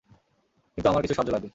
কিন্তু 0.77 0.87
আমার 0.89 1.01
কিছু 1.03 1.15
সাহায্য 1.15 1.31
লাগবে। 1.31 1.49